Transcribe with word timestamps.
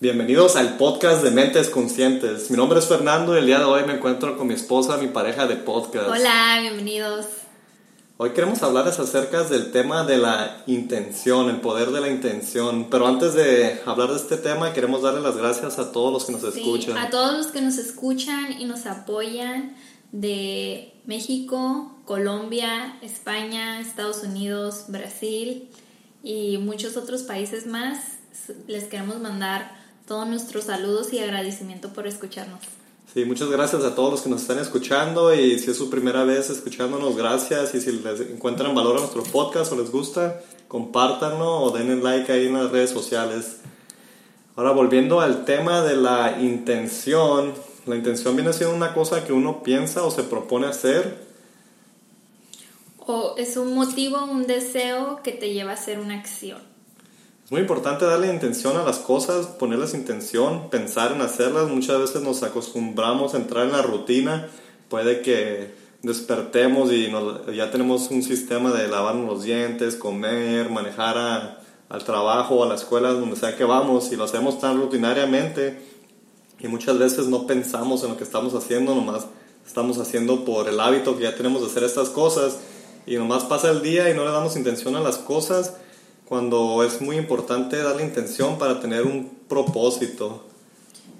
Bienvenidos 0.00 0.56
al 0.56 0.76
podcast 0.76 1.22
de 1.22 1.30
Mentes 1.30 1.70
Conscientes. 1.70 2.50
Mi 2.50 2.56
nombre 2.56 2.78
es 2.78 2.86
Fernando 2.86 3.34
y 3.34 3.38
el 3.38 3.46
día 3.46 3.58
de 3.58 3.64
hoy 3.64 3.84
me 3.86 3.94
encuentro 3.94 4.36
con 4.36 4.46
mi 4.48 4.54
esposa, 4.54 4.96
mi 4.98 5.06
pareja 5.08 5.46
de 5.46 5.56
podcast. 5.56 6.08
Hola, 6.08 6.58
bienvenidos. 6.60 7.26
Hoy 8.16 8.30
queremos 8.30 8.62
hablarles 8.62 8.98
acerca 8.98 9.44
del 9.44 9.72
tema 9.72 10.04
de 10.04 10.18
la 10.18 10.62
intención, 10.66 11.48
el 11.48 11.60
poder 11.60 11.90
de 11.90 12.00
la 12.00 12.08
intención. 12.08 12.88
Pero 12.90 13.06
antes 13.06 13.34
de 13.34 13.80
hablar 13.86 14.10
de 14.10 14.16
este 14.16 14.36
tema, 14.36 14.72
queremos 14.72 15.02
darle 15.02 15.20
las 15.20 15.36
gracias 15.36 15.78
a 15.78 15.90
todos 15.90 16.12
los 16.12 16.24
que 16.26 16.32
nos 16.32 16.54
Sí, 16.54 16.60
escuchan. 16.60 16.98
a 16.98 17.10
todos 17.10 17.32
los 17.36 17.46
que 17.48 17.60
nos 17.60 17.78
escuchan 17.78 18.52
y 18.60 18.64
nos 18.66 18.86
apoyan 18.86 19.74
de 20.12 20.92
México, 21.06 21.96
Colombia, 22.04 22.98
España, 23.02 23.80
Estados 23.80 24.22
Unidos, 24.22 24.84
Brasil 24.88 25.68
y 26.22 26.58
muchos 26.58 26.96
otros 26.96 27.22
países 27.22 27.66
más. 27.66 27.98
Les 28.68 28.84
queremos 28.84 29.18
mandar 29.20 29.83
todos 30.06 30.26
nuestros 30.26 30.64
saludos 30.64 31.12
y 31.12 31.18
agradecimiento 31.18 31.92
por 31.92 32.06
escucharnos. 32.06 32.60
Sí, 33.12 33.24
muchas 33.24 33.48
gracias 33.48 33.84
a 33.84 33.94
todos 33.94 34.10
los 34.10 34.22
que 34.22 34.30
nos 34.30 34.42
están 34.42 34.58
escuchando 34.58 35.32
y 35.32 35.58
si 35.58 35.70
es 35.70 35.76
su 35.76 35.88
primera 35.88 36.24
vez 36.24 36.50
escuchándonos, 36.50 37.16
gracias 37.16 37.74
y 37.74 37.80
si 37.80 37.92
les 37.92 38.20
encuentran 38.20 38.74
valor 38.74 38.96
a 38.96 39.00
nuestro 39.00 39.22
podcast 39.22 39.72
o 39.72 39.76
les 39.76 39.90
gusta, 39.90 40.40
compártanlo 40.68 41.60
o 41.60 41.70
denle 41.70 42.02
like 42.02 42.32
ahí 42.32 42.46
en 42.46 42.54
las 42.54 42.72
redes 42.72 42.90
sociales. 42.90 43.60
Ahora 44.56 44.72
volviendo 44.72 45.20
al 45.20 45.44
tema 45.44 45.82
de 45.82 45.96
la 45.96 46.40
intención, 46.40 47.54
la 47.86 47.96
intención 47.96 48.34
viene 48.34 48.52
siendo 48.52 48.74
una 48.74 48.94
cosa 48.94 49.24
que 49.24 49.32
uno 49.32 49.62
piensa 49.62 50.04
o 50.04 50.10
se 50.10 50.24
propone 50.24 50.66
hacer. 50.66 51.24
O 52.98 53.34
es 53.36 53.56
un 53.56 53.74
motivo, 53.74 54.24
un 54.24 54.46
deseo 54.46 55.20
que 55.22 55.32
te 55.32 55.52
lleva 55.52 55.72
a 55.72 55.74
hacer 55.74 55.98
una 55.98 56.14
acción. 56.14 56.73
Es 57.44 57.52
muy 57.52 57.60
importante 57.60 58.06
darle 58.06 58.32
intención 58.32 58.76
a 58.78 58.84
las 58.84 58.98
cosas, 58.98 59.46
ponerles 59.46 59.92
intención, 59.92 60.70
pensar 60.70 61.12
en 61.12 61.20
hacerlas. 61.20 61.68
Muchas 61.68 61.98
veces 62.00 62.22
nos 62.22 62.42
acostumbramos 62.42 63.34
a 63.34 63.36
entrar 63.36 63.66
en 63.66 63.72
la 63.72 63.82
rutina. 63.82 64.48
Puede 64.88 65.20
que 65.20 65.74
despertemos 66.02 66.90
y 66.90 67.08
nos- 67.08 67.54
ya 67.54 67.70
tenemos 67.70 68.10
un 68.10 68.22
sistema 68.22 68.72
de 68.72 68.88
lavarnos 68.88 69.26
los 69.26 69.42
dientes, 69.42 69.96
comer, 69.96 70.70
manejar 70.70 71.18
a- 71.18 71.60
al 71.90 72.04
trabajo, 72.04 72.64
a 72.64 72.66
la 72.66 72.76
escuela, 72.76 73.10
donde 73.10 73.36
sea 73.36 73.56
que 73.56 73.64
vamos, 73.64 74.10
y 74.10 74.16
lo 74.16 74.24
hacemos 74.24 74.58
tan 74.58 74.80
rutinariamente. 74.80 75.82
Y 76.60 76.68
muchas 76.68 76.98
veces 76.98 77.26
no 77.26 77.46
pensamos 77.46 78.02
en 78.04 78.10
lo 78.10 78.16
que 78.16 78.24
estamos 78.24 78.54
haciendo, 78.54 78.94
nomás 78.94 79.26
estamos 79.66 79.98
haciendo 79.98 80.46
por 80.46 80.66
el 80.68 80.80
hábito 80.80 81.16
que 81.18 81.24
ya 81.24 81.34
tenemos 81.36 81.60
de 81.60 81.66
hacer 81.66 81.84
estas 81.84 82.08
cosas. 82.08 82.60
Y 83.06 83.16
nomás 83.16 83.44
pasa 83.44 83.70
el 83.70 83.82
día 83.82 84.08
y 84.08 84.14
no 84.14 84.24
le 84.24 84.30
damos 84.30 84.56
intención 84.56 84.96
a 84.96 85.00
las 85.00 85.18
cosas 85.18 85.74
cuando 86.34 86.82
es 86.82 87.00
muy 87.00 87.16
importante 87.16 87.76
darle 87.76 88.02
intención 88.02 88.58
para 88.58 88.80
tener 88.80 89.04
un 89.04 89.30
propósito. 89.48 90.44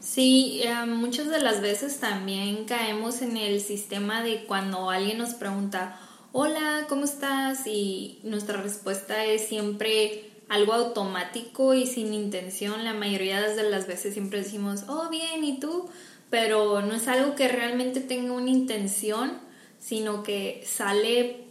Sí, 0.01 0.61
eh, 0.65 0.75
muchas 0.87 1.29
de 1.29 1.39
las 1.39 1.61
veces 1.61 2.01
también 2.01 2.65
caemos 2.65 3.23
en 3.23 3.37
el 3.37 3.61
sistema 3.61 4.25
de 4.25 4.45
cuando 4.45 4.91
alguien 4.91 5.19
nos 5.19 5.35
pregunta, 5.35 6.01
hola, 6.33 6.87
¿cómo 6.89 7.05
estás? 7.05 7.65
Y 7.69 8.19
nuestra 8.25 8.61
respuesta 8.61 9.25
es 9.25 9.47
siempre 9.47 10.33
algo 10.49 10.73
automático 10.73 11.75
y 11.75 11.87
sin 11.87 12.13
intención. 12.13 12.83
La 12.83 12.93
mayoría 12.93 13.41
de 13.41 13.71
las 13.71 13.87
veces 13.87 14.15
siempre 14.15 14.43
decimos, 14.43 14.83
oh, 14.89 15.11
bien, 15.11 15.45
¿y 15.45 15.61
tú? 15.61 15.89
Pero 16.29 16.83
no 16.83 16.93
es 16.93 17.07
algo 17.07 17.37
que 17.37 17.47
realmente 17.47 18.01
tenga 18.01 18.33
una 18.33 18.51
intención, 18.51 19.39
sino 19.79 20.25
que 20.25 20.65
sale 20.67 21.45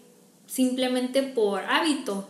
simplemente 0.47 1.23
por 1.23 1.61
hábito. 1.61 2.27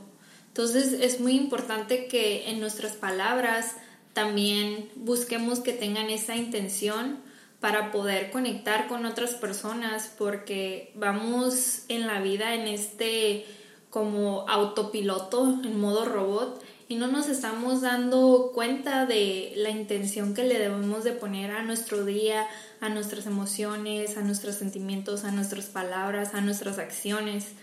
Entonces 0.53 0.93
es 1.01 1.19
muy 1.19 1.35
importante 1.35 2.05
que 2.05 2.51
en 2.51 2.59
nuestras 2.59 2.93
palabras 2.93 3.75
también 4.13 4.87
busquemos 4.93 5.61
que 5.61 5.73
tengan 5.73 6.11
esa 6.11 6.35
intención 6.35 7.17
para 7.59 7.91
poder 7.91 8.29
conectar 8.29 8.87
con 8.87 9.07
otras 9.07 9.31
personas 9.31 10.13
porque 10.15 10.91
vamos 10.93 11.85
en 11.87 12.05
la 12.05 12.21
vida 12.21 12.53
en 12.53 12.67
este 12.67 13.47
como 13.89 14.47
autopiloto 14.47 15.59
en 15.63 15.79
modo 15.81 16.05
robot 16.05 16.63
y 16.87 16.97
no 16.97 17.07
nos 17.07 17.29
estamos 17.29 17.81
dando 17.81 18.51
cuenta 18.53 19.07
de 19.07 19.53
la 19.55 19.71
intención 19.71 20.35
que 20.35 20.43
le 20.43 20.59
debemos 20.59 21.03
de 21.03 21.13
poner 21.13 21.49
a 21.49 21.63
nuestro 21.63 22.05
día, 22.05 22.45
a 22.79 22.89
nuestras 22.89 23.25
emociones, 23.25 24.17
a 24.17 24.21
nuestros 24.21 24.53
sentimientos, 24.53 25.23
a 25.23 25.31
nuestras 25.31 25.65
palabras, 25.65 26.35
a 26.35 26.41
nuestras 26.41 26.77
acciones 26.77 27.53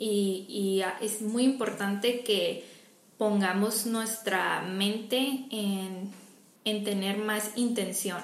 y, 0.00 0.46
y 0.48 0.82
es 1.04 1.20
muy 1.20 1.44
importante 1.44 2.24
que 2.24 2.64
pongamos 3.18 3.84
nuestra 3.84 4.62
mente 4.62 5.44
en, 5.50 6.10
en 6.64 6.84
tener 6.84 7.18
más 7.18 7.50
intención. 7.54 8.18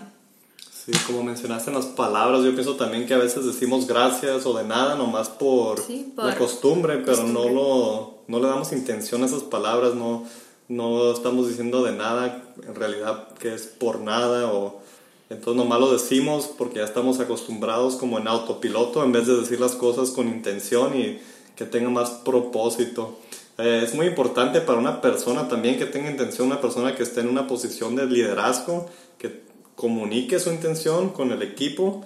Sí, 0.59 0.93
como 1.07 1.23
mencionaste 1.23 1.71
en 1.71 1.77
las 1.77 1.87
palabras, 1.87 2.43
yo 2.43 2.55
pienso 2.55 2.77
también 2.77 3.07
que 3.07 3.13
a 3.13 3.19
veces 3.19 3.45
decimos 3.45 3.87
gracias 3.87 4.47
o 4.47 4.57
de 4.57 4.65
nada 4.65 4.95
nomás 4.95 5.29
por, 5.29 5.83
Sí, 5.83 6.13
por 6.17 6.25
la 6.25 6.39
costumbre, 6.39 7.03
pero 7.05 7.25
no, 7.25 7.47
lo, 7.51 8.19
no 8.27 8.41
le 8.41 8.47
damos 8.47 8.73
intención 8.73 9.23
a 9.23 9.27
esas 9.27 9.43
palabras, 9.43 9.95
no, 9.95 10.25
no 10.69 11.13
estamos 11.13 11.47
diciendo 11.47 11.85
de 11.85 11.93
nada, 11.93 12.43
en 12.67 12.75
realidad 12.75 13.29
que 13.39 13.55
es 13.55 13.63
por 13.63 14.01
nada 14.01 14.51
o... 14.51 14.81
Entonces 15.29 15.57
nomás 15.57 15.81
lo 15.81 15.93
decimos 15.93 16.49
porque 16.57 16.79
ya 16.79 16.85
estamos 16.85 17.19
acostumbrados 17.19 17.97
como 17.97 18.21
en 18.21 18.29
autopiloto 18.29 19.03
en 19.03 19.11
vez 19.11 19.27
de 19.27 19.37
decir 19.37 19.59
las 19.59 19.73
cosas 19.73 20.11
con 20.11 20.29
intención 20.29 20.97
y 20.97 21.19
que 21.57 21.65
tenga 21.65 21.89
más 21.89 22.11
propósito. 22.11 23.19
Eh, 23.59 23.83
es 23.83 23.95
muy 23.95 24.07
importante 24.07 24.61
para 24.61 24.79
una 24.79 25.01
persona 25.01 25.49
también 25.49 25.79
que 25.79 25.87
tenga 25.87 26.11
intención, 26.11 26.49
una 26.49 26.61
persona 26.61 26.95
que 26.95 27.03
esté 27.03 27.21
en 27.21 27.29
una 27.29 27.47
posición 27.47 27.97
de 27.97 28.07
liderazgo, 28.07 28.89
que 29.19 29.41
comunique 29.75 30.39
su 30.39 30.51
intención 30.51 31.09
con 31.11 31.33
el 31.33 31.43
equipo 31.43 32.05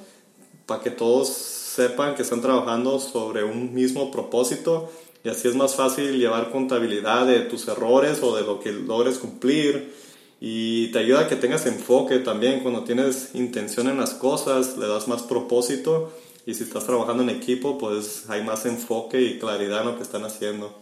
para 0.66 0.80
que 0.82 0.90
todos 0.90 1.28
sepan 1.28 2.14
que 2.14 2.22
están 2.22 2.40
trabajando 2.40 3.00
sobre 3.00 3.42
un 3.42 3.74
mismo 3.74 4.10
propósito. 4.10 4.90
Y 5.24 5.28
así 5.28 5.48
es 5.48 5.54
más 5.54 5.74
fácil 5.74 6.18
llevar 6.18 6.50
contabilidad 6.50 7.26
de 7.26 7.40
tus 7.40 7.68
errores 7.68 8.22
o 8.22 8.36
de 8.36 8.42
lo 8.42 8.60
que 8.60 8.72
logres 8.72 9.18
cumplir. 9.18 9.92
Y 10.40 10.90
te 10.92 11.00
ayuda 11.00 11.20
a 11.20 11.28
que 11.28 11.36
tengas 11.36 11.66
enfoque 11.66 12.20
también 12.20 12.60
cuando 12.60 12.84
tienes 12.84 13.34
intención 13.34 13.88
en 13.88 13.98
las 13.98 14.14
cosas, 14.14 14.78
le 14.78 14.86
das 14.86 15.08
más 15.08 15.22
propósito 15.22 16.10
y 16.50 16.54
si 16.54 16.64
estás 16.64 16.84
trabajando 16.84 17.22
en 17.22 17.30
equipo 17.30 17.78
pues 17.78 18.28
hay 18.28 18.42
más 18.42 18.66
enfoque 18.66 19.20
y 19.20 19.38
claridad 19.38 19.82
en 19.82 19.86
lo 19.86 19.96
que 19.96 20.02
están 20.02 20.24
haciendo. 20.24 20.80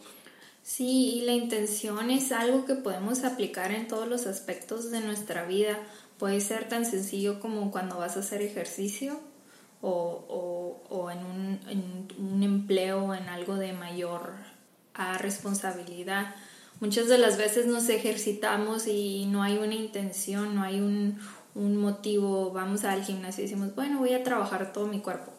Sí, 0.62 1.14
y 1.14 1.20
la 1.22 1.32
intención 1.32 2.10
es 2.10 2.32
algo 2.32 2.64
que 2.64 2.74
podemos 2.74 3.24
aplicar 3.24 3.72
en 3.72 3.88
todos 3.88 4.06
los 4.06 4.26
aspectos 4.26 4.90
de 4.90 5.00
nuestra 5.00 5.44
vida. 5.44 5.78
Puede 6.18 6.40
ser 6.40 6.68
tan 6.68 6.84
sencillo 6.84 7.40
como 7.40 7.70
cuando 7.70 7.96
vas 7.98 8.16
a 8.16 8.20
hacer 8.20 8.42
ejercicio 8.42 9.18
o, 9.80 10.24
o, 10.28 10.82
o 10.94 11.10
en, 11.10 11.18
un, 11.18 11.60
en 11.68 12.08
un 12.18 12.42
empleo, 12.42 13.14
en 13.14 13.28
algo 13.28 13.56
de 13.56 13.72
mayor 13.72 14.34
ah, 14.94 15.16
responsabilidad. 15.18 16.34
Muchas 16.80 17.08
de 17.08 17.18
las 17.18 17.38
veces 17.38 17.66
nos 17.66 17.88
ejercitamos 17.88 18.86
y 18.86 19.26
no 19.26 19.42
hay 19.42 19.56
una 19.56 19.74
intención, 19.74 20.54
no 20.54 20.62
hay 20.62 20.80
un, 20.80 21.18
un 21.54 21.76
motivo. 21.76 22.52
Vamos 22.52 22.84
al 22.84 23.04
gimnasio 23.04 23.42
y 23.42 23.46
decimos, 23.46 23.74
bueno, 23.74 24.00
voy 24.00 24.12
a 24.12 24.22
trabajar 24.22 24.72
todo 24.72 24.86
mi 24.86 25.00
cuerpo. 25.00 25.37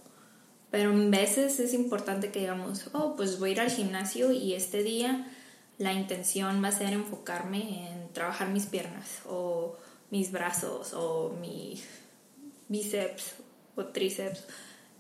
Pero 0.72 0.91
en 0.91 1.09
veces 1.09 1.59
es 1.59 1.74
importante 1.74 2.31
que 2.31 2.40
digamos, 2.40 2.90
oh, 2.94 3.16
pues 3.16 3.40
voy 3.40 3.50
a 3.50 3.53
ir 3.53 3.62
al 3.62 3.72
gimnasio 3.72 4.31
y 4.31 4.53
este 4.53 4.84
día 4.84 5.28
la 5.78 5.94
intención 5.94 6.63
va 6.63 6.68
a 6.68 6.72
ser 6.74 6.94
enfocarme 6.94 7.88
en 7.90 8.13
trabajar 8.13 8.50
mis 8.50 8.66
piernas 8.66 9.22
o 9.28 9.78
mis 10.12 10.31
brazos 10.31 10.94
o 10.94 11.35
mis 11.41 11.84
bíceps 12.68 13.35
o 13.75 13.85
tríceps. 13.85 14.44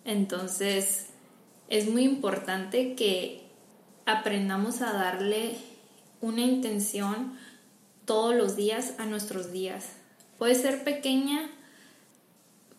Entonces 0.05 1.07
es 1.67 1.87
muy 1.87 2.03
importante 2.03 2.95
que 2.95 3.43
aprendamos 4.05 4.81
a 4.81 4.93
darle 4.93 5.55
una 6.21 6.41
intención 6.41 7.37
todos 8.05 8.33
los 8.33 8.55
días 8.55 8.93
a 8.97 9.05
nuestros 9.05 9.51
días. 9.51 9.89
Puede 10.37 10.55
ser 10.55 10.83
pequeña, 10.83 11.51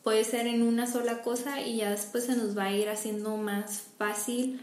puede 0.02 0.24
ser 0.24 0.46
en 0.46 0.62
una 0.62 0.90
sola 0.90 1.22
cosa 1.22 1.60
y 1.60 1.78
ya 1.78 1.90
después 1.90 2.24
se 2.24 2.36
nos 2.36 2.56
va 2.56 2.64
a 2.64 2.72
ir 2.72 2.88
haciendo 2.88 3.36
más 3.36 3.82
fácil 3.98 4.60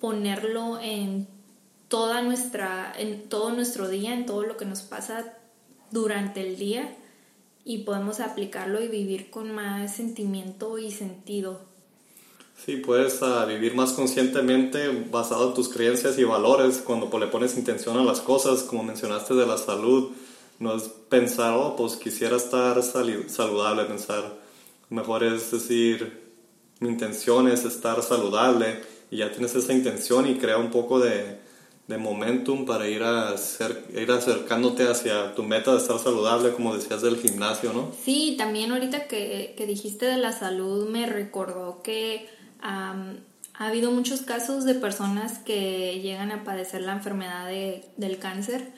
ponerlo 0.00 0.78
en 0.80 1.26
toda 1.88 2.22
nuestra 2.22 2.92
en 2.98 3.28
todo 3.28 3.52
nuestro 3.52 3.88
día, 3.88 4.12
en 4.14 4.26
todo 4.26 4.42
lo 4.42 4.56
que 4.56 4.64
nos 4.64 4.82
pasa 4.82 5.34
durante 5.90 6.46
el 6.46 6.56
día 6.56 6.96
y 7.64 7.78
podemos 7.78 8.20
aplicarlo 8.20 8.82
y 8.82 8.88
vivir 8.88 9.30
con 9.30 9.52
más 9.52 9.96
sentimiento 9.96 10.78
y 10.78 10.90
sentido. 10.90 11.60
Sí, 12.64 12.76
puedes 12.76 13.22
ah, 13.22 13.44
vivir 13.44 13.74
más 13.74 13.92
conscientemente 13.92 15.06
basado 15.10 15.48
en 15.48 15.54
tus 15.54 15.68
creencias 15.68 16.18
y 16.18 16.24
valores 16.24 16.78
cuando 16.78 17.18
le 17.18 17.26
pones 17.26 17.56
intención 17.56 17.98
a 17.98 18.04
las 18.04 18.20
cosas, 18.20 18.62
como 18.62 18.82
mencionaste 18.82 19.34
de 19.34 19.46
la 19.46 19.58
salud. 19.58 20.12
No 20.58 20.74
es 20.74 20.84
pensar, 20.84 21.54
oh, 21.54 21.76
pues 21.76 21.96
quisiera 21.96 22.36
estar 22.36 22.82
saludable, 22.82 23.84
pensar, 23.84 24.34
mejor 24.88 25.24
es 25.24 25.50
decir, 25.50 26.26
mi 26.80 26.88
intención 26.88 27.48
es 27.48 27.64
estar 27.64 28.02
saludable 28.02 28.80
y 29.10 29.18
ya 29.18 29.30
tienes 29.30 29.54
esa 29.54 29.72
intención 29.72 30.28
y 30.28 30.36
crea 30.36 30.58
un 30.58 30.70
poco 30.70 30.98
de, 30.98 31.38
de 31.88 31.98
momentum 31.98 32.66
para 32.66 32.88
ir, 32.88 33.02
a 33.02 33.34
ir 33.94 34.10
acercándote 34.10 34.88
hacia 34.88 35.34
tu 35.34 35.42
meta 35.44 35.72
de 35.72 35.78
estar 35.78 35.98
saludable, 35.98 36.52
como 36.52 36.74
decías 36.74 37.02
del 37.02 37.16
gimnasio, 37.16 37.72
¿no? 37.72 37.92
Sí, 38.04 38.34
también 38.36 38.72
ahorita 38.72 39.06
que, 39.06 39.54
que 39.56 39.66
dijiste 39.66 40.06
de 40.06 40.16
la 40.16 40.32
salud 40.32 40.88
me 40.88 41.06
recordó 41.06 41.82
que 41.82 42.28
ha 42.60 42.94
habido 43.58 43.90
muchos 43.90 44.22
casos 44.22 44.64
de 44.64 44.74
personas 44.74 45.38
que 45.38 46.00
llegan 46.00 46.32
a 46.32 46.42
padecer 46.44 46.82
la 46.82 46.92
enfermedad 46.92 47.46
de, 47.46 47.84
del 47.96 48.18
cáncer 48.18 48.72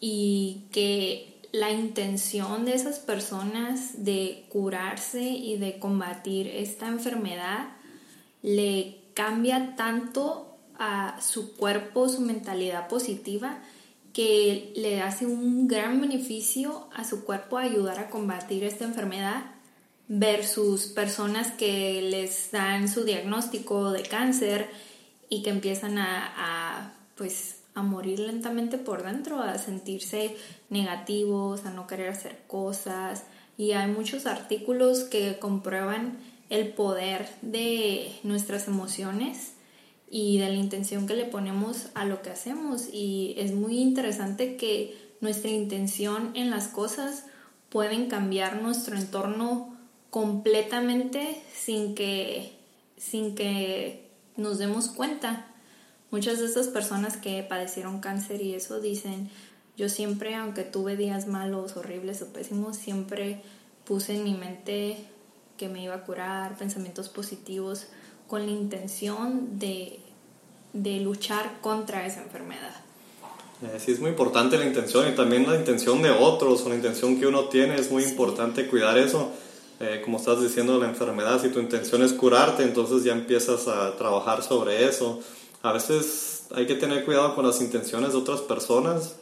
y 0.00 0.64
que 0.72 1.36
la 1.52 1.70
intención 1.70 2.64
de 2.64 2.74
esas 2.74 2.98
personas 2.98 4.04
de 4.04 4.44
curarse 4.50 5.22
y 5.22 5.56
de 5.56 5.78
combatir 5.78 6.48
esta 6.48 6.88
enfermedad 6.88 7.68
le 8.42 8.98
cambia 9.14 9.74
tanto 9.76 10.58
a 10.78 11.18
su 11.20 11.56
cuerpo, 11.56 12.08
su 12.08 12.20
mentalidad 12.20 12.88
positiva, 12.88 13.62
que 14.12 14.72
le 14.76 15.02
hace 15.02 15.26
un 15.26 15.68
gran 15.68 16.00
beneficio 16.00 16.88
a 16.94 17.04
su 17.04 17.24
cuerpo 17.24 17.58
ayudar 17.58 17.98
a 17.98 18.10
combatir 18.10 18.64
esta 18.64 18.84
enfermedad 18.84 19.44
versus 20.08 20.86
personas 20.86 21.50
que 21.52 22.02
les 22.02 22.50
dan 22.50 22.88
su 22.88 23.04
diagnóstico 23.04 23.90
de 23.92 24.02
cáncer 24.02 24.70
y 25.28 25.42
que 25.42 25.50
empiezan 25.50 25.98
a, 25.98 26.32
a 26.36 26.92
pues 27.16 27.56
a 27.76 27.82
morir 27.82 28.18
lentamente 28.18 28.78
por 28.78 29.04
dentro, 29.04 29.40
a 29.40 29.58
sentirse 29.58 30.34
negativos, 30.70 31.66
a 31.66 31.70
no 31.70 31.86
querer 31.86 32.08
hacer 32.08 32.38
cosas. 32.46 33.24
Y 33.58 33.72
hay 33.72 33.86
muchos 33.92 34.24
artículos 34.24 35.04
que 35.04 35.38
comprueban 35.38 36.18
el 36.48 36.68
poder 36.68 37.28
de 37.42 38.18
nuestras 38.22 38.66
emociones 38.66 39.52
y 40.10 40.38
de 40.38 40.48
la 40.48 40.54
intención 40.54 41.06
que 41.06 41.14
le 41.14 41.26
ponemos 41.26 41.88
a 41.94 42.06
lo 42.06 42.22
que 42.22 42.30
hacemos. 42.30 42.88
Y 42.90 43.34
es 43.36 43.52
muy 43.52 43.78
interesante 43.78 44.56
que 44.56 44.96
nuestra 45.20 45.50
intención 45.50 46.30
en 46.34 46.48
las 46.48 46.68
cosas 46.68 47.26
pueden 47.68 48.08
cambiar 48.08 48.62
nuestro 48.62 48.96
entorno 48.96 49.76
completamente 50.08 51.42
sin 51.54 51.94
que, 51.94 52.56
sin 52.96 53.34
que 53.34 54.08
nos 54.38 54.56
demos 54.56 54.88
cuenta. 54.88 55.52
Muchas 56.10 56.38
de 56.38 56.46
esas 56.46 56.68
personas 56.68 57.16
que 57.16 57.42
padecieron 57.42 58.00
cáncer 58.00 58.40
y 58.42 58.54
eso 58.54 58.80
dicen, 58.80 59.30
yo 59.76 59.88
siempre, 59.88 60.34
aunque 60.34 60.62
tuve 60.62 60.96
días 60.96 61.26
malos, 61.26 61.76
horribles 61.76 62.22
o 62.22 62.32
pésimos, 62.32 62.76
siempre 62.76 63.42
puse 63.84 64.14
en 64.14 64.24
mi 64.24 64.34
mente 64.34 64.96
que 65.56 65.68
me 65.68 65.82
iba 65.82 65.94
a 65.94 66.04
curar, 66.04 66.56
pensamientos 66.56 67.08
positivos, 67.08 67.86
con 68.28 68.46
la 68.46 68.52
intención 68.52 69.58
de, 69.58 70.00
de 70.72 71.00
luchar 71.00 71.60
contra 71.60 72.06
esa 72.06 72.22
enfermedad. 72.22 72.74
Eh, 73.62 73.78
sí, 73.78 73.92
es 73.92 74.00
muy 74.00 74.10
importante 74.10 74.58
la 74.58 74.66
intención 74.66 75.08
y 75.08 75.14
también 75.14 75.48
la 75.48 75.56
intención 75.56 76.02
de 76.02 76.10
otros 76.10 76.62
o 76.62 76.68
la 76.68 76.74
intención 76.74 77.18
que 77.18 77.26
uno 77.26 77.44
tiene, 77.44 77.76
es 77.76 77.90
muy 77.90 78.04
importante 78.04 78.66
cuidar 78.66 78.98
eso. 78.98 79.32
Eh, 79.80 80.00
como 80.04 80.18
estás 80.18 80.40
diciendo, 80.40 80.78
la 80.78 80.88
enfermedad, 80.88 81.40
si 81.40 81.48
tu 81.48 81.60
intención 81.60 82.02
es 82.02 82.12
curarte, 82.12 82.62
entonces 82.62 83.04
ya 83.04 83.12
empiezas 83.12 83.68
a 83.68 83.96
trabajar 83.96 84.42
sobre 84.42 84.86
eso. 84.86 85.20
A 85.66 85.72
veces 85.72 86.46
hay 86.54 86.66
que 86.66 86.76
tener 86.76 87.04
cuidado 87.04 87.34
con 87.34 87.44
las 87.44 87.60
intenciones 87.60 88.12
de 88.12 88.18
otras 88.18 88.40
personas. 88.40 89.16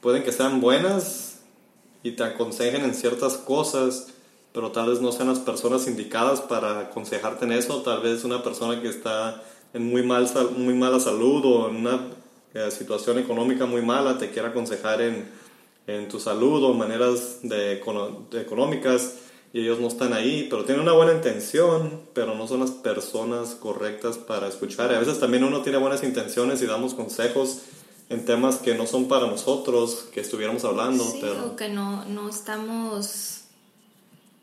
Pueden 0.00 0.22
que 0.22 0.32
sean 0.32 0.62
buenas 0.62 1.40
y 2.02 2.12
te 2.12 2.24
aconsejen 2.24 2.84
en 2.84 2.94
ciertas 2.94 3.36
cosas, 3.36 4.06
pero 4.54 4.72
tal 4.72 4.88
vez 4.88 5.02
no 5.02 5.12
sean 5.12 5.28
las 5.28 5.40
personas 5.40 5.86
indicadas 5.86 6.40
para 6.40 6.80
aconsejarte 6.80 7.44
en 7.44 7.52
eso. 7.52 7.82
Tal 7.82 8.00
vez 8.00 8.24
una 8.24 8.42
persona 8.42 8.80
que 8.80 8.88
está 8.88 9.42
en 9.74 9.84
muy, 9.84 10.02
mal, 10.02 10.26
muy 10.56 10.72
mala 10.72 11.00
salud 11.00 11.44
o 11.44 11.68
en 11.68 11.76
una 11.76 12.00
eh, 12.54 12.70
situación 12.70 13.18
económica 13.18 13.66
muy 13.66 13.82
mala 13.82 14.16
te 14.16 14.30
quiera 14.30 14.48
aconsejar 14.48 15.02
en, 15.02 15.28
en 15.86 16.08
tu 16.08 16.18
salud 16.18 16.64
o 16.64 16.72
maneras 16.72 17.40
de, 17.42 17.82
de, 18.30 18.40
económicas 18.40 19.16
y 19.54 19.60
ellos 19.60 19.80
no 19.80 19.88
están 19.88 20.12
ahí, 20.12 20.48
pero 20.50 20.66
tienen 20.66 20.82
una 20.82 20.92
buena 20.92 21.14
intención, 21.14 22.02
pero 22.12 22.34
no 22.34 22.46
son 22.46 22.60
las 22.60 22.72
personas 22.72 23.54
correctas 23.54 24.18
para 24.18 24.48
escuchar. 24.48 24.90
Y 24.90 24.96
a 24.96 24.98
veces 24.98 25.18
también 25.18 25.44
uno 25.44 25.62
tiene 25.62 25.78
buenas 25.78 26.02
intenciones 26.02 26.60
y 26.60 26.66
damos 26.66 26.92
consejos 26.92 27.62
en 28.10 28.26
temas 28.26 28.56
que 28.56 28.74
no 28.74 28.86
son 28.86 29.08
para 29.08 29.26
nosotros, 29.26 30.08
que 30.12 30.20
estuviéramos 30.20 30.64
hablando. 30.66 31.02
Sí, 31.04 31.18
pero... 31.22 31.46
o 31.46 31.56
que 31.56 31.70
no, 31.70 32.04
no 32.04 32.28
estamos 32.28 33.44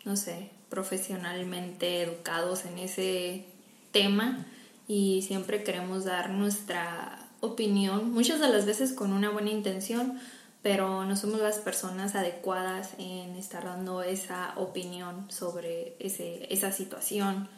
no 0.03 0.15
sé, 0.15 0.49
profesionalmente 0.69 2.01
educados 2.01 2.65
en 2.65 2.79
ese 2.79 3.45
tema 3.91 4.45
y 4.87 5.23
siempre 5.27 5.63
queremos 5.63 6.05
dar 6.05 6.31
nuestra 6.31 7.29
opinión, 7.39 8.11
muchas 8.11 8.39
de 8.39 8.49
las 8.49 8.65
veces 8.65 8.93
con 8.93 9.13
una 9.13 9.29
buena 9.29 9.51
intención, 9.51 10.19
pero 10.61 11.05
no 11.05 11.15
somos 11.15 11.39
las 11.39 11.57
personas 11.57 12.15
adecuadas 12.15 12.91
en 12.99 13.35
estar 13.35 13.65
dando 13.65 14.03
esa 14.03 14.53
opinión 14.57 15.25
sobre 15.31 15.95
ese, 15.99 16.47
esa 16.53 16.71
situación. 16.71 17.49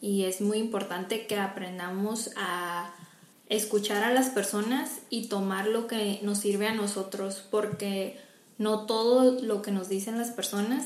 Y 0.00 0.24
es 0.24 0.40
muy 0.40 0.58
importante 0.58 1.26
que 1.26 1.36
aprendamos 1.36 2.30
a 2.36 2.94
escuchar 3.48 4.04
a 4.04 4.12
las 4.12 4.30
personas 4.30 5.00
y 5.10 5.28
tomar 5.28 5.66
lo 5.66 5.86
que 5.86 6.20
nos 6.22 6.38
sirve 6.38 6.68
a 6.68 6.74
nosotros, 6.74 7.44
porque 7.50 8.18
no 8.58 8.86
todo 8.86 9.40
lo 9.40 9.62
que 9.62 9.72
nos 9.72 9.88
dicen 9.88 10.18
las 10.18 10.30
personas 10.30 10.84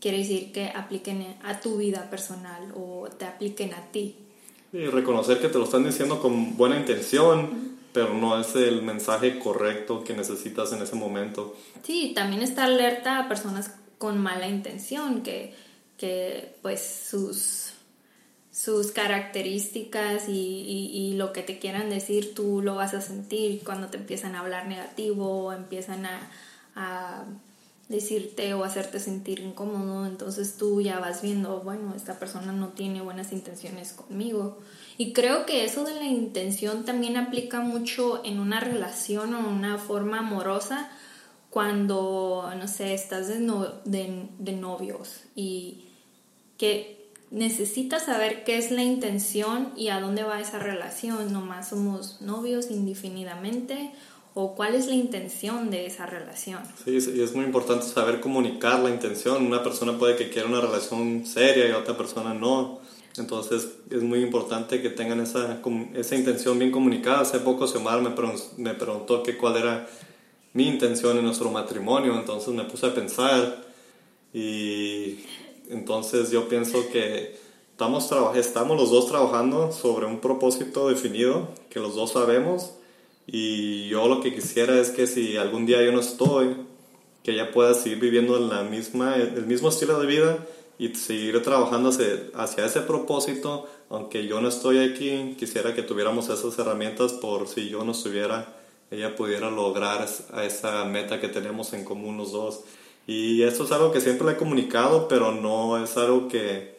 quiere 0.00 0.18
decir 0.18 0.52
que 0.52 0.68
apliquen 0.68 1.36
a 1.42 1.60
tu 1.60 1.78
vida 1.78 2.10
personal 2.10 2.72
o 2.76 3.08
te 3.18 3.24
apliquen 3.24 3.74
a 3.74 3.90
ti. 3.92 4.16
Y 4.72 4.86
reconocer 4.86 5.40
que 5.40 5.48
te 5.48 5.58
lo 5.58 5.64
están 5.64 5.84
diciendo 5.84 6.20
con 6.20 6.56
buena 6.56 6.78
intención, 6.78 7.75
pero 7.96 8.12
no 8.12 8.38
es 8.38 8.54
el 8.54 8.82
mensaje 8.82 9.38
correcto 9.38 10.04
que 10.04 10.12
necesitas 10.12 10.70
en 10.74 10.82
ese 10.82 10.96
momento. 10.96 11.56
Sí, 11.82 12.12
también 12.14 12.42
estar 12.42 12.66
alerta 12.66 13.20
a 13.20 13.26
personas 13.26 13.74
con 13.96 14.18
mala 14.18 14.46
intención, 14.46 15.22
que, 15.22 15.54
que 15.96 16.56
pues 16.60 17.06
sus, 17.08 17.72
sus 18.52 18.92
características 18.92 20.28
y, 20.28 20.90
y, 20.92 21.14
lo 21.14 21.32
que 21.32 21.40
te 21.40 21.58
quieran 21.58 21.88
decir 21.88 22.34
tú 22.34 22.60
lo 22.60 22.74
vas 22.74 22.92
a 22.92 23.00
sentir 23.00 23.62
cuando 23.64 23.86
te 23.86 23.96
empiezan 23.96 24.34
a 24.34 24.40
hablar 24.40 24.66
negativo 24.66 25.46
o 25.46 25.52
empiezan 25.54 26.04
a, 26.04 26.30
a 26.74 27.24
decirte 27.88 28.52
o 28.54 28.64
hacerte 28.64 28.98
sentir 28.98 29.38
incómodo, 29.40 30.06
entonces 30.06 30.56
tú 30.56 30.80
ya 30.80 30.98
vas 30.98 31.22
viendo, 31.22 31.60
bueno, 31.60 31.94
esta 31.94 32.18
persona 32.18 32.52
no 32.52 32.70
tiene 32.70 33.00
buenas 33.00 33.32
intenciones 33.32 33.92
conmigo. 33.92 34.58
Y 34.98 35.12
creo 35.12 35.46
que 35.46 35.64
eso 35.64 35.84
de 35.84 35.94
la 35.94 36.04
intención 36.04 36.84
también 36.84 37.16
aplica 37.16 37.60
mucho 37.60 38.24
en 38.24 38.40
una 38.40 38.60
relación 38.60 39.34
o 39.34 39.48
una 39.48 39.78
forma 39.78 40.18
amorosa 40.18 40.90
cuando, 41.50 42.50
no 42.58 42.68
sé, 42.68 42.92
estás 42.92 43.28
de, 43.28 44.28
de, 44.36 44.52
novios 44.52 45.22
y 45.34 45.84
que 46.58 47.08
necesitas 47.30 48.04
saber 48.04 48.44
qué 48.44 48.58
es 48.58 48.70
la 48.70 48.82
intención 48.82 49.72
y 49.76 49.88
a 49.88 50.00
dónde 50.00 50.22
va 50.22 50.40
esa 50.40 50.58
relación. 50.58 51.32
Nomás 51.32 51.70
somos 51.70 52.20
novios 52.20 52.70
indefinidamente 52.70 53.92
o 54.38 54.54
cuál 54.54 54.74
es 54.74 54.86
la 54.86 54.94
intención 54.94 55.70
de 55.70 55.86
esa 55.86 56.04
relación. 56.04 56.60
Sí, 56.84 56.98
y 57.16 57.22
es 57.22 57.34
muy 57.34 57.46
importante 57.46 57.86
saber 57.86 58.20
comunicar 58.20 58.80
la 58.80 58.90
intención. 58.90 59.46
Una 59.46 59.62
persona 59.62 59.96
puede 59.96 60.14
que 60.14 60.28
quiera 60.28 60.46
una 60.46 60.60
relación 60.60 61.24
seria 61.24 61.70
y 61.70 61.72
otra 61.72 61.96
persona 61.96 62.34
no. 62.34 62.80
Entonces 63.16 63.66
es 63.88 64.02
muy 64.02 64.20
importante 64.20 64.82
que 64.82 64.90
tengan 64.90 65.20
esa, 65.20 65.62
esa 65.94 66.16
intención 66.16 66.58
bien 66.58 66.70
comunicada. 66.70 67.20
Hace 67.20 67.40
poco 67.40 67.66
Xiomara 67.66 68.02
me, 68.02 68.10
me 68.58 68.74
preguntó 68.74 69.22
que 69.22 69.38
cuál 69.38 69.56
era 69.56 69.88
mi 70.52 70.68
intención 70.68 71.16
en 71.16 71.24
nuestro 71.24 71.50
matrimonio, 71.50 72.14
entonces 72.14 72.52
me 72.52 72.64
puse 72.64 72.88
a 72.88 72.94
pensar 72.94 73.64
y 74.34 75.20
entonces 75.70 76.30
yo 76.30 76.46
pienso 76.46 76.90
que 76.92 77.38
estamos, 77.70 78.10
estamos 78.34 78.76
los 78.76 78.90
dos 78.90 79.08
trabajando 79.08 79.72
sobre 79.72 80.04
un 80.04 80.20
propósito 80.20 80.90
definido 80.90 81.48
que 81.70 81.80
los 81.80 81.94
dos 81.94 82.12
sabemos 82.12 82.74
y 83.26 83.88
yo 83.88 84.06
lo 84.06 84.20
que 84.20 84.34
quisiera 84.34 84.78
es 84.78 84.90
que 84.90 85.06
si 85.06 85.36
algún 85.36 85.66
día 85.66 85.82
yo 85.82 85.92
no 85.92 86.00
estoy, 86.00 86.56
que 87.24 87.32
ella 87.32 87.50
pueda 87.50 87.74
seguir 87.74 87.98
viviendo 87.98 88.38
la 88.38 88.62
misma, 88.62 89.16
el 89.16 89.46
mismo 89.46 89.68
estilo 89.68 89.98
de 89.98 90.06
vida 90.06 90.46
y 90.78 90.94
seguir 90.94 91.42
trabajando 91.42 91.88
hacia, 91.88 92.64
ese 92.64 92.80
propósito, 92.82 93.66
aunque 93.90 94.28
yo 94.28 94.40
no 94.40 94.48
estoy 94.48 94.78
aquí, 94.78 95.34
quisiera 95.36 95.74
que 95.74 95.82
tuviéramos 95.82 96.28
esas 96.28 96.56
herramientas 96.58 97.14
por 97.14 97.48
si 97.48 97.68
yo 97.68 97.84
no 97.84 97.92
estuviera, 97.92 98.54
ella 98.92 99.16
pudiera 99.16 99.50
lograr 99.50 100.06
esa 100.44 100.84
meta 100.84 101.20
que 101.20 101.28
tenemos 101.28 101.72
en 101.72 101.84
común 101.84 102.16
los 102.16 102.30
dos. 102.30 102.60
Y 103.08 103.42
esto 103.42 103.64
es 103.64 103.72
algo 103.72 103.90
que 103.90 104.00
siempre 104.00 104.26
le 104.26 104.32
he 104.34 104.36
comunicado, 104.36 105.08
pero 105.08 105.32
no 105.32 105.82
es 105.82 105.96
algo 105.96 106.28
que, 106.28 106.75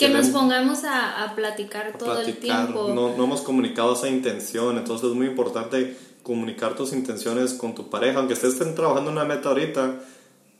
que 0.00 0.08
nos 0.08 0.28
pongamos 0.28 0.84
a, 0.84 1.32
platicar 1.36 1.96
todo 1.98 2.20
el 2.22 2.36
tiempo. 2.38 2.88
No, 2.94 3.16
no 3.16 3.24
hemos 3.24 3.42
comunicado 3.42 3.94
esa 3.94 4.08
intención, 4.08 4.78
entonces 4.78 5.10
es 5.10 5.14
muy 5.14 5.26
importante 5.26 5.96
comunicar 6.22 6.74
tus 6.74 6.92
intenciones 6.92 7.54
con 7.54 7.74
tu 7.74 7.90
pareja, 7.90 8.18
aunque 8.18 8.34
estés 8.34 8.58
trabajando 8.74 9.10
una 9.10 9.24
meta 9.24 9.50
ahorita, 9.50 10.00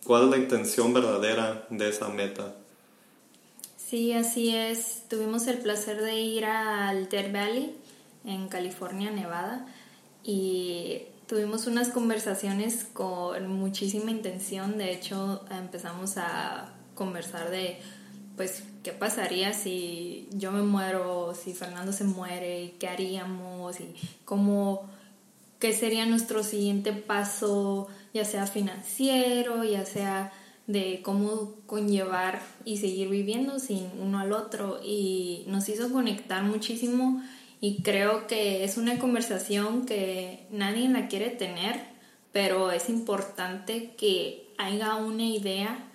¿cuál 0.05 0.25
es 0.25 0.31
la 0.31 0.37
intención 0.37 0.93
verdadera 0.93 1.67
de 1.71 1.89
esa 1.89 2.09
meta? 2.09 2.55
Sí, 3.77 4.13
así 4.13 4.55
es. 4.55 5.05
Tuvimos 5.09 5.47
el 5.47 5.59
placer 5.59 6.01
de 6.01 6.21
ir 6.21 6.45
al 6.45 7.09
Deer 7.09 7.33
Valley 7.33 7.75
en 8.25 8.49
California, 8.49 9.11
Nevada, 9.11 9.67
y 10.23 11.03
tuvimos 11.27 11.67
unas 11.67 11.89
conversaciones 11.89 12.85
con 12.93 13.49
muchísima 13.49 14.11
intención. 14.11 14.79
De 14.79 14.93
hecho, 14.93 15.45
empezamos 15.51 16.19
a 16.19 16.73
conversar 16.95 17.51
de, 17.51 17.79
pues, 18.37 18.63
qué 18.83 18.93
pasaría 18.93 19.53
si 19.53 20.29
yo 20.33 20.53
me 20.53 20.63
muero, 20.63 21.35
si 21.35 21.53
Fernando 21.53 21.93
se 21.93 22.05
muere, 22.05 22.75
qué 22.79 22.89
haríamos 22.89 23.81
y 23.81 23.95
cómo, 24.25 24.89
qué 25.59 25.73
sería 25.73 26.07
nuestro 26.07 26.43
siguiente 26.43 26.93
paso, 26.93 27.89
ya 28.15 28.25
sea 28.25 28.47
financiero, 28.47 29.65
ya 29.65 29.85
sea 29.85 30.33
de 30.67 31.01
cómo 31.03 31.55
conllevar 31.67 32.41
y 32.65 32.77
seguir 32.77 33.09
viviendo 33.09 33.59
sin 33.59 33.89
uno 34.01 34.21
al 34.21 34.33
otro 34.33 34.81
y 34.85 35.45
nos 35.49 35.69
hizo 35.69 35.93
conectar 35.93 36.45
muchísimo 36.45 37.23
y 37.61 37.83
creo 37.83 38.27
que 38.27 38.65
es 38.65 38.79
una 38.79 38.99
conversación 38.99 39.85
que 39.85 40.47
nadie 40.51 40.89
la 40.89 41.09
quiere 41.09 41.29
tener, 41.29 41.79
pero 42.33 42.71
es 42.71 42.89
importante 42.89 43.95
que 43.99 44.49
haya 44.57 44.95
una 44.97 45.25
idea, 45.25 45.90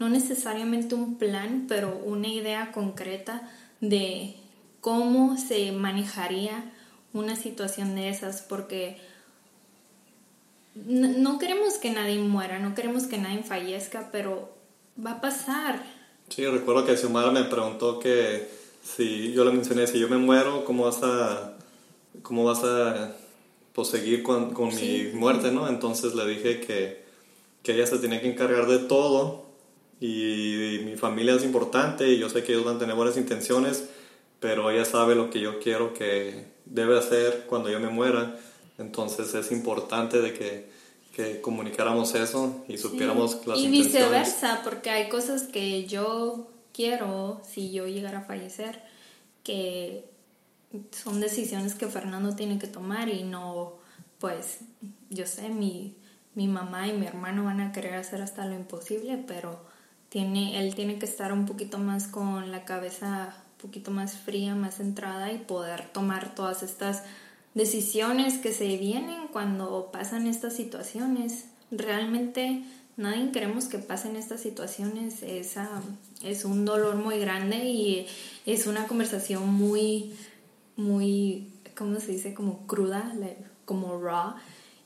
no 0.00 0.08
necesariamente 0.08 0.94
un 0.94 1.18
plan, 1.18 1.66
pero 1.68 2.00
una 2.04 2.26
idea 2.26 2.72
concreta 2.72 3.48
de 3.80 4.34
cómo 4.80 5.36
se 5.36 5.72
manejaría 5.72 6.72
una 7.12 7.36
situación 7.36 7.94
de 7.94 8.08
esas, 8.08 8.40
porque 8.40 8.96
no, 10.74 11.38
queremos 11.38 11.74
que 11.74 11.90
nadie 11.90 12.18
muera, 12.18 12.58
no 12.58 12.74
queremos 12.74 13.04
que 13.04 13.18
nadie 13.18 13.42
fallezca, 13.42 14.08
pero 14.10 14.50
va 15.04 15.12
a 15.12 15.20
pasar. 15.20 15.84
Sí, 16.30 16.46
recuerdo 16.46 16.86
que 16.86 16.96
Xiomara 16.96 17.30
me 17.30 17.44
preguntó 17.44 17.98
que 17.98 18.48
si 18.82 19.32
yo 19.34 19.44
le 19.44 19.52
mencioné, 19.52 19.86
si 19.86 19.98
yo 19.98 20.08
me 20.08 20.16
muero, 20.16 20.64
¿cómo 20.64 20.84
vas 20.84 21.02
a, 21.02 21.58
cómo 22.22 22.44
vas 22.44 22.64
a 22.64 23.16
seguir 23.84 24.22
con, 24.22 24.52
con 24.54 24.74
mi 24.74 25.10
muerte, 25.14 25.50
no? 25.50 25.68
Entonces 25.68 26.14
le 26.14 26.26
dije 26.26 26.60
que, 26.60 27.02
que 27.62 27.74
ella 27.74 27.86
se 27.86 27.98
tenía 27.98 28.20
que 28.20 28.30
encargar 28.30 28.66
de 28.66 28.78
todo 28.78 29.49
y, 30.00 30.80
mi 30.84 30.96
familia 30.96 31.34
es 31.34 31.44
importante 31.44 32.08
y 32.08 32.18
yo 32.18 32.30
sé 32.30 32.42
que 32.42 32.52
ellos 32.52 32.64
van 32.64 32.76
a 32.76 32.78
tener 32.78 32.96
buenas 32.96 33.18
intenciones, 33.18 33.84
pero 34.40 34.70
ella 34.70 34.86
sabe 34.86 35.14
lo 35.14 35.28
que 35.28 35.40
yo 35.40 35.60
quiero 35.60 35.92
que 35.92 36.46
debe 36.64 36.98
hacer 36.98 37.44
cuando 37.46 37.68
yo 37.70 37.78
me 37.80 37.90
muera. 37.90 38.38
Entonces 38.78 39.34
es 39.34 39.52
importante 39.52 40.22
de 40.22 40.32
que, 40.32 40.70
que 41.14 41.42
comunicáramos 41.42 42.14
eso 42.14 42.64
y 42.66 42.78
supiéramos 42.78 43.46
las 43.46 43.58
Y 43.58 43.68
viceversa, 43.68 44.62
porque 44.64 44.88
hay 44.88 45.10
cosas 45.10 45.42
que 45.42 45.84
yo 45.84 46.50
quiero, 46.72 47.42
si 47.46 47.70
yo 47.70 47.86
llegara 47.86 48.20
a 48.20 48.22
fallecer, 48.22 48.82
que 49.44 50.08
son 50.92 51.20
decisiones 51.20 51.74
que 51.74 51.88
Fernando 51.88 52.34
tiene 52.34 52.58
que 52.58 52.68
tomar 52.68 53.10
y 53.10 53.24
no, 53.24 53.74
pues, 54.18 54.60
yo 55.10 55.26
sé, 55.26 55.50
mi, 55.50 55.94
mi 56.34 56.48
mamá 56.48 56.88
y 56.88 56.94
mi 56.94 57.06
hermano 57.06 57.44
van 57.44 57.60
a 57.60 57.72
querer 57.72 57.94
hacer 57.96 58.22
hasta 58.22 58.46
lo 58.46 58.54
imposible, 58.54 59.22
pero 59.26 59.69
tiene, 60.10 60.60
él 60.60 60.74
tiene 60.74 60.98
que 60.98 61.06
estar 61.06 61.32
un 61.32 61.46
poquito 61.46 61.78
más 61.78 62.06
con 62.06 62.50
la 62.50 62.64
cabeza 62.64 63.34
un 63.52 63.68
poquito 63.68 63.90
más 63.90 64.16
fría, 64.16 64.54
más 64.54 64.76
centrada 64.76 65.32
y 65.32 65.38
poder 65.38 65.88
tomar 65.92 66.34
todas 66.34 66.62
estas 66.62 67.04
decisiones 67.54 68.38
que 68.38 68.52
se 68.52 68.76
vienen 68.76 69.28
cuando 69.32 69.90
pasan 69.92 70.26
estas 70.26 70.54
situaciones. 70.56 71.46
Realmente 71.70 72.64
nadie 72.96 73.30
queremos 73.30 73.66
que 73.66 73.78
pasen 73.78 74.16
estas 74.16 74.40
situaciones. 74.40 75.22
Es, 75.22 75.54
es 76.24 76.44
un 76.44 76.64
dolor 76.64 76.96
muy 76.96 77.18
grande 77.18 77.64
y 77.66 78.06
es 78.46 78.66
una 78.66 78.88
conversación 78.88 79.48
muy, 79.52 80.12
muy, 80.74 81.52
¿cómo 81.76 82.00
se 82.00 82.12
dice? 82.12 82.34
Como 82.34 82.66
cruda, 82.66 83.12
como 83.64 84.00
raw. 84.00 84.34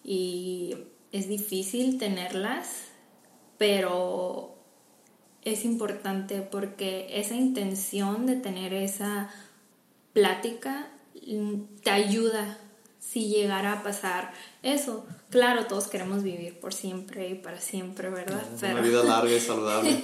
Y 0.03 0.75
es 1.13 1.29
difícil 1.29 1.99
tenerlas, 1.99 2.67
pero 3.57 4.54
es 5.45 5.65
importante 5.65 6.41
porque 6.41 7.07
esa 7.11 7.35
intención 7.35 8.27
de 8.27 8.37
tener 8.37 8.73
esa 8.73 9.31
plática 10.13 10.89
te 11.83 11.91
ayuda 11.91 12.59
si 12.99 13.29
llegara 13.29 13.75
a 13.75 13.83
pasar 13.83 14.33
eso. 14.63 15.05
Claro, 15.31 15.67
todos 15.67 15.89
queremos 15.89 16.23
vivir 16.23 16.59
por 16.59 16.73
siempre 16.73 17.29
y 17.29 17.35
para 17.35 17.61
siempre, 17.61 18.09
¿verdad? 18.09 18.43
Una 18.63 18.81
vida 18.81 19.05
larga 19.05 19.35
y 19.35 19.41
saludable, 19.41 20.01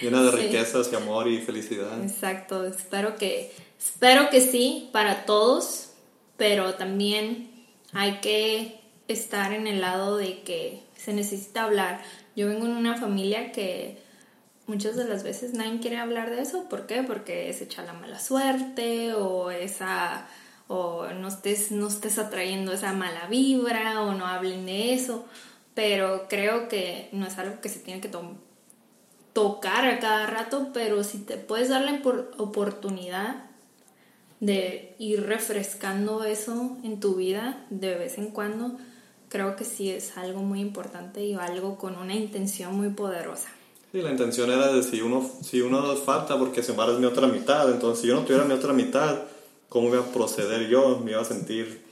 llena 0.00 0.22
de 0.22 0.30
riquezas 0.30 0.90
y 0.92 0.96
amor 0.96 1.28
y 1.28 1.38
felicidad. 1.38 2.02
Exacto, 2.02 2.64
espero 2.64 3.16
que, 3.16 3.52
espero 3.78 4.30
que 4.30 4.40
sí, 4.40 4.88
para 4.92 5.26
todos, 5.26 5.90
pero 6.36 6.74
también 6.74 7.50
hay 7.92 8.20
que 8.20 8.80
estar 9.08 9.52
en 9.52 9.66
el 9.66 9.80
lado 9.80 10.16
de 10.16 10.42
que 10.42 10.82
se 10.96 11.12
necesita 11.12 11.64
hablar. 11.64 12.02
Yo 12.34 12.48
vengo 12.48 12.66
en 12.66 12.72
una 12.72 12.96
familia 12.96 13.52
que 13.52 13.98
muchas 14.66 14.96
de 14.96 15.04
las 15.04 15.22
veces 15.22 15.54
nadie 15.54 15.80
quiere 15.80 15.98
hablar 15.98 16.30
de 16.30 16.42
eso. 16.42 16.68
¿Por 16.68 16.86
qué? 16.86 17.02
Porque 17.02 17.50
es 17.50 17.60
echa 17.60 17.82
la 17.82 17.92
mala 17.92 18.18
suerte 18.18 19.14
o 19.14 19.50
esa 19.50 20.26
o 20.68 21.06
no 21.08 21.28
estés, 21.28 21.70
no 21.70 21.88
estés 21.88 22.18
atrayendo 22.18 22.72
esa 22.72 22.92
mala 22.92 23.26
vibra 23.26 24.02
o 24.02 24.14
no 24.14 24.26
hablen 24.26 24.64
de 24.64 24.94
eso, 24.94 25.26
pero 25.74 26.26
creo 26.28 26.68
que 26.68 27.10
no 27.12 27.26
es 27.26 27.36
algo 27.38 27.60
que 27.60 27.68
se 27.68 27.80
tiene 27.80 28.00
que 28.00 28.10
tocar 29.32 29.86
a 29.86 29.98
cada 29.98 30.26
rato, 30.26 30.70
pero 30.72 31.04
si 31.04 31.18
te 31.18 31.36
puedes 31.36 31.68
dar 31.68 31.82
la 31.82 32.00
oportunidad 32.38 33.44
de 34.40 34.94
ir 34.98 35.26
refrescando 35.26 36.24
eso 36.24 36.76
en 36.82 37.00
tu 37.00 37.16
vida 37.16 37.66
de 37.68 37.94
vez 37.94 38.16
en 38.16 38.30
cuando, 38.30 38.78
creo 39.28 39.56
que 39.56 39.64
sí 39.64 39.90
es 39.90 40.16
algo 40.16 40.40
muy 40.40 40.60
importante 40.60 41.22
y 41.22 41.34
algo 41.34 41.76
con 41.76 41.96
una 41.96 42.14
intención 42.14 42.74
muy 42.74 42.88
poderosa. 42.90 43.50
Sí, 43.92 44.00
la 44.00 44.10
intención 44.10 44.50
era 44.50 44.72
de 44.72 44.82
si 44.82 45.02
uno, 45.02 45.30
si 45.42 45.60
uno 45.60 45.94
falta 45.96 46.38
porque 46.38 46.62
se 46.62 46.72
es 46.72 46.98
mi 46.98 47.04
otra 47.04 47.26
mitad, 47.26 47.70
entonces 47.70 48.00
si 48.00 48.08
yo 48.08 48.14
no 48.14 48.22
tuviera 48.22 48.44
mi 48.44 48.54
otra 48.54 48.72
mitad, 48.72 49.18
cómo 49.68 49.88
iba 49.88 50.00
a 50.00 50.12
proceder 50.12 50.66
yo, 50.68 50.98
me 51.04 51.10
iba 51.10 51.20
a 51.20 51.26
sentir, 51.26 51.82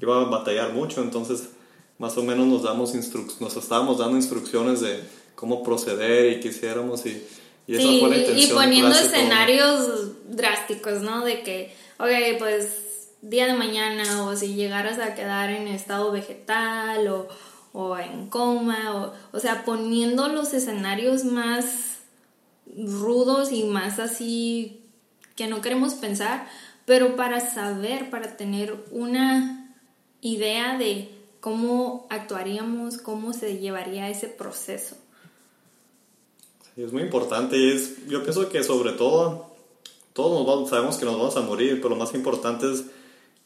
iba 0.00 0.22
a 0.22 0.24
batallar 0.24 0.72
mucho, 0.72 1.02
entonces 1.02 1.50
más 1.98 2.16
o 2.16 2.22
menos 2.22 2.46
nos, 2.46 2.62
damos 2.62 2.94
nos 2.94 3.56
estábamos 3.56 3.98
dando 3.98 4.16
instrucciones 4.16 4.80
de 4.80 5.00
cómo 5.34 5.62
proceder 5.62 6.32
y 6.32 6.40
qué 6.40 6.48
hiciéramos 6.48 7.04
y, 7.04 7.22
y 7.66 7.76
esa 7.76 7.88
fue 8.00 8.08
la 8.08 8.16
intención. 8.16 8.50
Y 8.50 8.54
poniendo 8.54 8.94
escenarios 8.94 10.12
drásticos, 10.30 11.02
¿no? 11.02 11.26
De 11.26 11.42
que, 11.42 11.74
ok, 11.98 12.38
pues 12.38 12.68
día 13.20 13.46
de 13.46 13.52
mañana 13.52 14.24
o 14.24 14.34
si 14.34 14.54
llegaras 14.54 14.98
a 14.98 15.14
quedar 15.14 15.50
en 15.50 15.68
estado 15.68 16.10
vegetal 16.10 17.06
o, 17.08 17.28
o 17.72 17.96
en 17.96 18.28
coma, 18.28 18.96
o, 18.96 19.36
o 19.36 19.40
sea, 19.40 19.64
poniendo 19.64 20.28
los 20.28 20.52
escenarios 20.54 21.24
más 21.24 22.00
rudos 22.76 23.52
y 23.52 23.64
más 23.64 23.98
así 23.98 24.80
que 25.36 25.46
no 25.46 25.60
queremos 25.60 25.94
pensar, 25.94 26.48
pero 26.84 27.16
para 27.16 27.40
saber, 27.40 28.10
para 28.10 28.36
tener 28.36 28.84
una 28.90 29.74
idea 30.20 30.76
de 30.76 31.10
cómo 31.40 32.06
actuaríamos, 32.10 32.98
cómo 32.98 33.32
se 33.32 33.58
llevaría 33.58 34.10
ese 34.10 34.28
proceso. 34.28 34.96
Sí, 36.74 36.82
es 36.82 36.92
muy 36.92 37.02
importante 37.02 37.56
y 37.56 37.70
es, 37.72 38.06
yo 38.06 38.22
pienso 38.22 38.48
que 38.48 38.62
sobre 38.62 38.92
todo, 38.92 39.46
todos 40.12 40.68
sabemos 40.68 40.98
que 40.98 41.06
nos 41.06 41.16
vamos 41.16 41.36
a 41.36 41.40
morir, 41.40 41.76
pero 41.76 41.90
lo 41.90 41.96
más 41.96 42.14
importante 42.14 42.70
es 42.70 42.84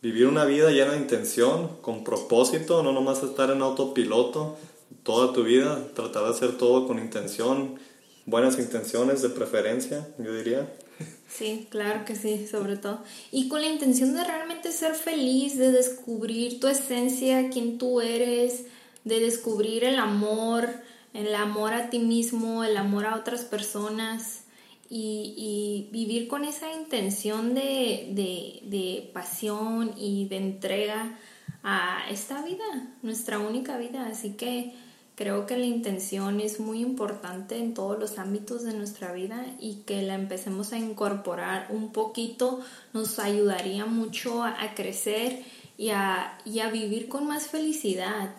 vivir 0.04 0.26
una 0.26 0.44
vida 0.44 0.70
llena 0.70 0.92
de 0.92 0.98
intención, 0.98 1.78
con 1.80 2.04
propósito, 2.04 2.82
no 2.82 2.92
nomás 2.92 3.22
estar 3.22 3.50
en 3.50 3.62
autopiloto 3.62 4.58
toda 5.02 5.32
tu 5.32 5.44
vida, 5.44 5.88
tratar 5.94 6.24
de 6.24 6.30
hacer 6.30 6.58
todo 6.58 6.86
con 6.86 6.98
intención, 6.98 7.76
buenas 8.26 8.58
intenciones 8.58 9.22
de 9.22 9.30
preferencia, 9.30 10.06
yo 10.18 10.34
diría. 10.34 10.70
Sí, 11.26 11.68
claro 11.70 12.04
que 12.04 12.16
sí, 12.16 12.46
sobre 12.46 12.76
todo. 12.76 13.02
Y 13.32 13.48
con 13.48 13.62
la 13.62 13.66
intención 13.66 14.12
de 14.12 14.22
realmente 14.22 14.72
ser 14.72 14.94
feliz, 14.94 15.56
de 15.56 15.72
descubrir 15.72 16.60
tu 16.60 16.68
esencia, 16.68 17.48
quién 17.48 17.78
tú 17.78 18.02
eres, 18.02 18.66
de 19.04 19.20
descubrir 19.20 19.84
el 19.84 19.98
amor, 19.98 20.68
el 21.14 21.34
amor 21.34 21.72
a 21.72 21.88
ti 21.88 21.98
mismo, 21.98 22.62
el 22.62 22.76
amor 22.76 23.06
a 23.06 23.16
otras 23.16 23.40
personas 23.40 24.43
y, 24.96 25.88
vivir 25.90 26.28
con 26.28 26.44
esa 26.44 26.72
intención 26.72 27.54
de, 27.54 28.10
de 28.14 29.10
pasión 29.12 29.92
y 29.96 30.26
de 30.28 30.36
entrega 30.36 31.18
a 31.62 32.08
esta 32.10 32.42
vida, 32.42 32.94
nuestra 33.02 33.38
única 33.38 33.76
vida. 33.78 34.06
Así 34.06 34.34
que 34.34 34.74
Creo 35.16 35.46
que 35.46 35.56
la 35.56 35.66
intención 35.66 36.40
es 36.40 36.58
muy 36.58 36.80
importante 36.80 37.56
en 37.56 37.72
todos 37.72 38.00
los 38.00 38.18
ámbitos 38.18 38.64
de 38.64 38.74
nuestra 38.74 39.12
vida 39.12 39.46
y 39.60 39.76
que 39.86 40.02
la 40.02 40.16
empecemos 40.16 40.72
a 40.72 40.78
incorporar 40.78 41.68
un 41.70 41.92
poquito 41.92 42.58
nos 42.92 43.20
ayudaría 43.20 43.86
mucho 43.86 44.42
a, 44.42 44.74
crecer 44.74 45.44
y 45.78 45.90
a, 45.90 46.36
y 46.44 46.58
a, 46.58 46.68
vivir 46.68 47.08
con 47.08 47.28
más 47.28 47.46
felicidad. 47.46 48.34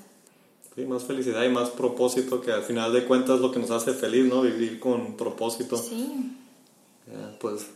Sí, 0.76 0.84
más 0.84 1.06
felicidad 1.06 1.46
y 1.46 1.50
más 1.50 1.70
propósito, 1.70 2.42
que 2.42 2.52
al 2.52 2.64
final 2.64 2.92
de 2.92 3.06
cuentas 3.06 3.40
lo 3.40 3.54
que 3.54 3.60
nos 3.60 3.72
hace 3.72 3.94
feliz, 3.94 4.26
¿no? 4.26 4.42
Vivir 4.42 4.78
con 4.78 5.16
propósito. 5.16 5.78
Sí. 5.78 6.36
Pues, 7.40 7.68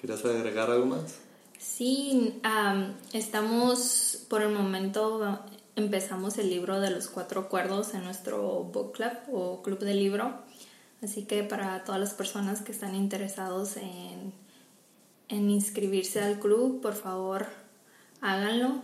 ¿quieres 0.00 0.24
agregar 0.24 0.70
algo 0.70 0.86
más? 0.86 1.18
Sí, 1.58 2.40
estamos 3.12 4.24
por 4.28 4.42
el 4.42 4.50
momento 4.50 5.40
empezamos 5.76 6.38
el 6.38 6.50
libro 6.50 6.80
de 6.80 6.90
los 6.90 7.08
cuatro 7.08 7.42
acuerdos 7.42 7.94
en 7.94 8.04
nuestro 8.04 8.64
book 8.64 8.92
club 8.92 9.12
o 9.32 9.62
club 9.62 9.78
de 9.80 9.94
libro. 9.94 10.34
Así 11.02 11.24
que 11.24 11.42
para 11.42 11.84
todas 11.84 12.00
las 12.00 12.14
personas 12.14 12.60
que 12.60 12.72
están 12.72 12.94
interesados 12.94 13.76
en, 13.76 14.32
en 15.28 15.50
inscribirse 15.50 16.20
al 16.20 16.38
club, 16.38 16.80
por 16.82 16.94
favor, 16.94 17.46
háganlo. 18.20 18.82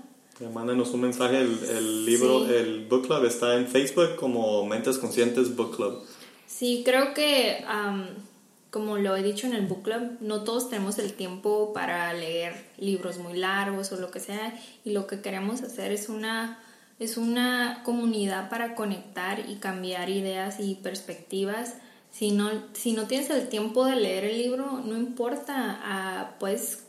Mándenos 0.52 0.90
un 0.90 1.02
mensaje. 1.02 1.40
El, 1.40 1.64
el 1.64 2.06
libro, 2.06 2.46
el 2.46 2.86
book 2.86 3.06
club 3.06 3.24
está 3.24 3.56
en 3.56 3.66
Facebook 3.66 4.16
como 4.16 4.66
Mentes 4.66 4.98
Conscientes 4.98 5.54
Book 5.54 5.76
Club. 5.76 6.02
Sí, 6.46 6.82
creo 6.84 7.12
que, 7.14 7.64
como 8.70 8.98
lo 8.98 9.16
he 9.16 9.22
dicho 9.22 9.46
en 9.46 9.54
el 9.54 9.66
book 9.66 9.82
club, 9.82 10.18
no 10.20 10.44
todos 10.44 10.68
tenemos 10.68 10.98
el 10.98 11.12
tiempo 11.12 11.72
para 11.72 12.12
leer 12.12 12.54
libros 12.78 13.18
muy 13.18 13.38
largos 13.38 13.92
o 13.92 13.96
lo 13.96 14.10
que 14.10 14.20
sea. 14.20 14.58
Y 14.84 14.90
lo 14.90 15.06
que 15.06 15.20
queremos 15.20 15.62
hacer 15.62 15.92
es 15.92 16.08
una 16.08 16.58
es 16.98 17.18
una 17.18 17.82
comunidad 17.84 18.48
para 18.48 18.74
conectar 18.74 19.44
y 19.48 19.56
cambiar 19.56 20.08
ideas 20.08 20.60
y 20.60 20.76
perspectivas. 20.76 21.74
Si 22.10 22.30
no, 22.30 22.50
si 22.72 22.92
no 22.92 23.06
tienes 23.06 23.28
el 23.30 23.48
tiempo 23.48 23.84
de 23.84 23.96
leer 23.96 24.24
el 24.24 24.38
libro, 24.38 24.80
no 24.84 24.96
importa, 24.96 25.78
ah, 25.82 26.36
puedes 26.38 26.84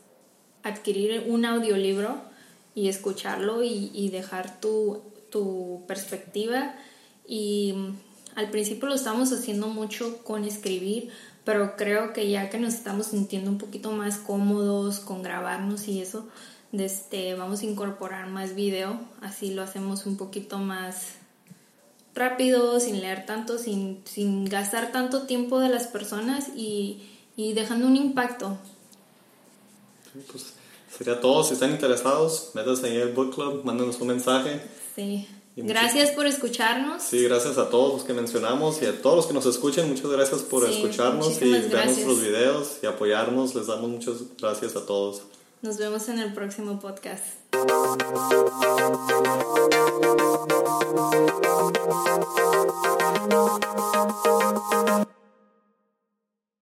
adquirir 0.62 1.24
un 1.28 1.44
audiolibro 1.44 2.22
y 2.74 2.88
escucharlo 2.88 3.62
y, 3.62 4.08
dejar 4.10 4.60
tu, 4.60 5.02
tu, 5.30 5.84
perspectiva. 5.86 6.74
Y 7.26 7.74
mm, 7.76 7.96
al 8.36 8.50
principio 8.50 8.88
lo 8.88 8.94
estamos 8.94 9.32
haciendo 9.32 9.68
mucho 9.68 10.24
con 10.24 10.44
escribir, 10.44 11.10
pero 11.48 11.76
creo 11.76 12.12
que 12.12 12.28
ya 12.28 12.50
que 12.50 12.58
nos 12.58 12.74
estamos 12.74 13.06
sintiendo 13.06 13.50
un 13.50 13.56
poquito 13.56 13.90
más 13.90 14.18
cómodos 14.18 14.98
con 14.98 15.22
grabarnos 15.22 15.88
y 15.88 16.02
eso, 16.02 16.28
este, 16.74 17.36
vamos 17.36 17.62
a 17.62 17.64
incorporar 17.64 18.28
más 18.28 18.54
video, 18.54 19.00
así 19.22 19.54
lo 19.54 19.62
hacemos 19.62 20.04
un 20.04 20.18
poquito 20.18 20.58
más 20.58 21.14
rápido, 22.14 22.78
sin 22.80 23.00
leer 23.00 23.24
tanto, 23.24 23.56
sin, 23.56 24.02
sin 24.04 24.44
gastar 24.44 24.92
tanto 24.92 25.22
tiempo 25.22 25.58
de 25.58 25.70
las 25.70 25.86
personas 25.86 26.48
y, 26.54 27.08
y 27.34 27.54
dejando 27.54 27.86
un 27.86 27.96
impacto. 27.96 28.58
pues 30.30 30.52
sería 30.94 31.18
todo. 31.18 31.44
Si 31.44 31.54
están 31.54 31.70
interesados, 31.70 32.50
métanse 32.52 32.88
en 32.88 33.00
el 33.00 33.14
book 33.14 33.34
club, 33.34 33.64
mándenos 33.64 33.98
un 34.02 34.08
mensaje. 34.08 34.60
Sí. 34.94 35.26
Gracias 35.66 36.10
por 36.10 36.26
escucharnos. 36.26 37.02
Sí, 37.02 37.24
gracias 37.24 37.58
a 37.58 37.68
todos 37.70 37.94
los 37.94 38.04
que 38.04 38.12
mencionamos 38.12 38.80
y 38.82 38.86
a 38.86 39.00
todos 39.02 39.16
los 39.16 39.26
que 39.26 39.34
nos 39.34 39.46
escuchen. 39.46 39.88
Muchas 39.88 40.10
gracias 40.10 40.42
por 40.42 40.68
escucharnos 40.68 41.40
y 41.42 41.50
ver 41.50 41.86
nuestros 41.86 42.20
videos 42.20 42.78
y 42.82 42.86
apoyarnos. 42.86 43.54
Les 43.54 43.66
damos 43.66 43.90
muchas 43.90 44.14
gracias 44.40 44.76
a 44.76 44.86
todos. 44.86 45.22
Nos 45.60 45.76
vemos 45.76 46.08
en 46.08 46.20
el 46.20 46.32
próximo 46.32 46.78
podcast. 46.78 47.24